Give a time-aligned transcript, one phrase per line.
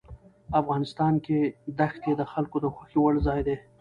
[0.61, 1.37] افغانستان کې
[1.93, 3.55] ښتې د خلکو د خوښې وړ ځای دی.